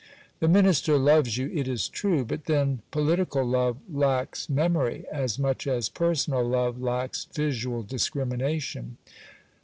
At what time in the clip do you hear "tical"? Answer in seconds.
3.17-3.47